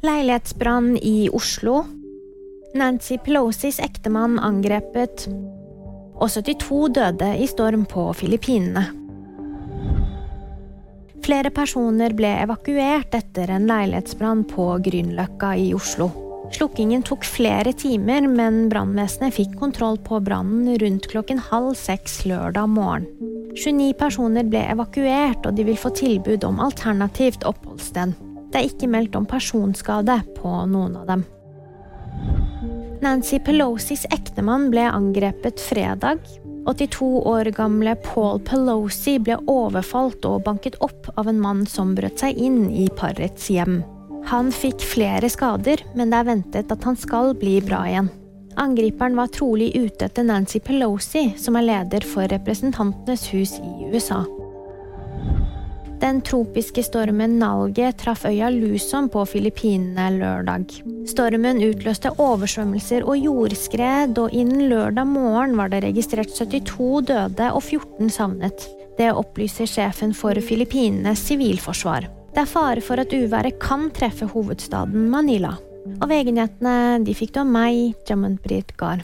Leilighetsbrann 0.00 0.96
i 0.96 1.30
Oslo. 1.32 1.84
Nancy 2.74 3.16
Pelosis 3.18 3.80
ektemann 3.82 4.36
angrepet. 4.38 5.24
Og 6.14 6.30
72 6.30 6.92
døde 6.94 7.30
i 7.42 7.48
storm 7.50 7.82
på 7.90 8.04
Filippinene. 8.14 8.84
Flere 11.26 11.50
personer 11.50 12.14
ble 12.14 12.30
evakuert 12.44 13.16
etter 13.18 13.50
en 13.50 13.66
leilighetsbrann 13.66 14.44
på 14.52 14.68
Grünerløkka 14.86 15.50
i 15.58 15.72
Oslo. 15.74 16.12
Slukkingen 16.54 17.02
tok 17.02 17.26
flere 17.26 17.74
timer, 17.74 18.30
men 18.30 18.68
brannvesenet 18.70 19.34
fikk 19.34 19.58
kontroll 19.58 19.98
på 20.06 20.22
brannen 20.22 20.78
rundt 20.78 21.10
klokken 21.10 21.42
halv 21.50 21.74
seks 21.76 22.22
lørdag 22.30 22.70
morgen. 22.70 23.10
29 23.58 23.90
personer 23.98 24.46
ble 24.46 24.62
evakuert, 24.70 25.42
og 25.42 25.58
de 25.58 25.66
vil 25.66 25.82
få 25.82 25.90
tilbud 25.98 26.46
om 26.46 26.62
alternativt 26.62 27.42
oppholdssted. 27.50 28.14
Det 28.48 28.60
er 28.60 28.70
ikke 28.70 28.88
meldt 28.90 29.16
om 29.18 29.26
personskade 29.28 30.20
på 30.38 30.52
noen 30.70 30.96
av 31.00 31.10
dem. 31.10 31.24
Nancy 33.04 33.38
Pelosis 33.44 34.06
ektemann 34.10 34.70
ble 34.72 34.88
angrepet 34.90 35.60
fredag. 35.62 36.24
82 36.68 37.06
år 37.30 37.50
gamle 37.56 37.94
Paul 38.04 38.40
Pelosi 38.44 39.16
ble 39.22 39.38
overfalt 39.48 40.26
og 40.28 40.42
banket 40.48 40.76
opp 40.84 41.06
av 41.16 41.30
en 41.30 41.38
mann 41.40 41.62
som 41.70 41.94
brøt 41.96 42.20
seg 42.20 42.36
inn 42.36 42.66
i 42.74 42.88
parets 42.98 43.48
hjem. 43.52 43.80
Han 44.28 44.50
fikk 44.52 44.82
flere 44.84 45.30
skader, 45.32 45.80
men 45.96 46.10
det 46.10 46.18
er 46.18 46.28
ventet 46.28 46.72
at 46.74 46.84
han 46.84 46.98
skal 46.98 47.32
bli 47.38 47.60
bra 47.64 47.84
igjen. 47.88 48.10
Angriperen 48.58 49.16
var 49.16 49.30
trolig 49.32 49.70
ute 49.76 50.08
etter 50.08 50.26
Nancy 50.26 50.58
Pelosi, 50.60 51.28
som 51.38 51.56
er 51.56 51.68
leder 51.68 52.04
for 52.04 52.26
Representantenes 52.28 53.28
hus 53.30 53.54
i 53.62 53.88
USA. 53.94 54.24
Den 55.98 56.20
tropiske 56.22 56.82
stormen 56.86 57.40
Nalge 57.40 57.88
traff 57.98 58.22
øya 58.28 58.52
Luzon 58.54 59.08
på 59.10 59.24
Filippinene 59.26 60.04
lørdag. 60.14 60.70
Stormen 61.10 61.58
utløste 61.66 62.12
oversvømmelser 62.22 63.02
og 63.02 63.18
jordskred, 63.18 64.14
og 64.22 64.30
innen 64.30 64.68
lørdag 64.70 65.10
morgen 65.10 65.56
var 65.58 65.72
det 65.72 65.82
registrert 65.88 66.30
72 66.30 67.02
døde 67.10 67.50
og 67.50 67.62
14 67.64 68.14
savnet. 68.14 68.68
Det 68.98 69.10
opplyser 69.10 69.66
sjefen 69.66 70.14
for 70.14 70.38
Filippinenes 70.38 71.26
sivilforsvar. 71.26 72.06
Det 72.34 72.44
er 72.44 72.50
fare 72.50 72.84
for 72.84 73.02
at 73.02 73.14
uværet 73.14 73.58
kan 73.58 73.90
treffe 73.90 74.30
hovedstaden 74.30 75.10
Manila. 75.10 75.56
Og 75.98 76.10
VG-nyhetene 76.10 77.02
de 77.02 77.14
fikk 77.16 77.34
du 77.34 77.42
av 77.42 77.50
meg, 77.50 77.96
Jamund 78.06 78.38
Britt 78.44 78.76
Gahr. 78.78 79.02